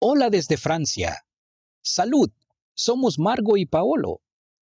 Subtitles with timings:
[0.00, 1.24] Hola desde Francia.
[1.82, 2.30] Salud,
[2.72, 4.20] somos Margo y Paolo.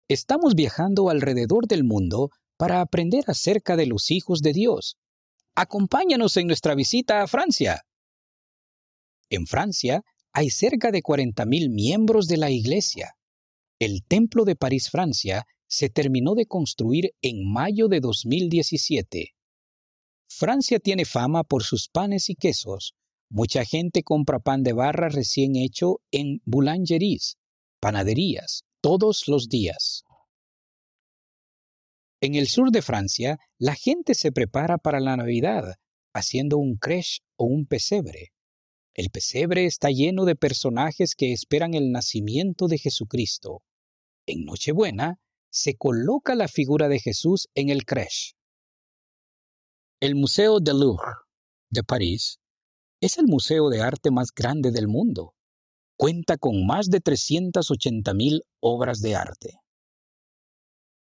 [0.08, 4.95] Estamos viajando alrededor del mundo para aprender acerca de los hijos de Dios.
[5.53, 7.81] Acompáñanos en nuestra visita a Francia.
[9.29, 13.17] En Francia hay cerca de 40.000 miembros de la Iglesia.
[13.77, 19.36] El Templo de París, Francia, se terminó de construir en mayo de 2017.
[20.29, 22.95] Francia tiene fama por sus panes y quesos.
[23.38, 27.36] Mucha gente compra pan de barra recién hecho en boulangeries,
[27.82, 30.05] panaderías, todos los días.
[32.22, 35.75] En el sur de Francia, la gente se prepara para la Navidad
[36.13, 38.31] haciendo un crèche o un pesebre.
[38.94, 43.63] El pesebre está lleno de personajes que esperan el nacimiento de Jesucristo.
[44.25, 48.38] En Nochebuena se coloca la figura de Jesús en el crèche.
[49.99, 51.16] El Museo del Louvre
[51.69, 52.39] de París
[53.05, 55.36] es el museo de arte más grande del mundo.
[55.95, 59.59] Cuenta con más de 380.000 obras de arte.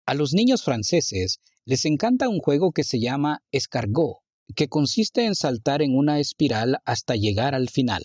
[0.05, 4.19] A los niños franceses les encanta un juego que se llama escargot,
[4.55, 8.03] que consiste en saltar en una espiral hasta llegar al final.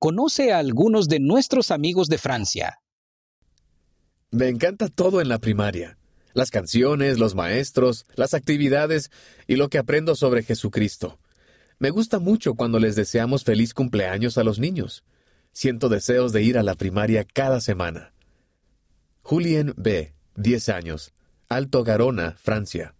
[0.00, 2.80] Conoce a algunos de nuestros amigos de Francia.
[4.32, 5.98] Me encanta todo en la primaria.
[6.34, 9.10] Las canciones, los maestros, las actividades
[9.46, 11.20] y lo que aprendo sobre Jesucristo.
[11.78, 15.04] Me gusta mucho cuando les deseamos feliz cumpleaños a los niños.
[15.52, 18.14] Siento deseos de ir a la primaria cada semana.
[19.20, 21.12] Julien B., 10 años,
[21.48, 22.94] Alto Garona, Francia.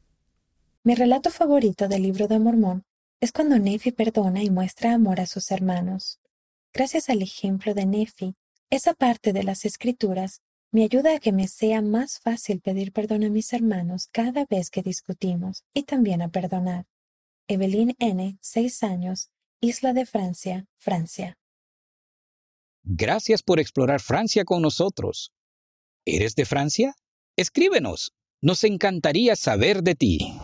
[0.84, 2.84] Mi relato favorito del libro de Mormón
[3.20, 6.20] es cuando Nefi perdona y muestra amor a sus hermanos.
[6.74, 8.34] Gracias al ejemplo de Nefi,
[8.68, 13.24] esa parte de las escrituras me ayuda a que me sea más fácil pedir perdón
[13.24, 16.84] a mis hermanos cada vez que discutimos y también a perdonar.
[17.48, 19.30] Evelyn N., 6 años,
[19.60, 21.38] Isla de Francia, Francia.
[22.82, 25.32] Gracias por explorar Francia con nosotros.
[26.04, 26.94] ¿Eres de Francia?
[27.36, 28.12] Escríbenos.
[28.40, 30.38] Nos encantaría saber de ti.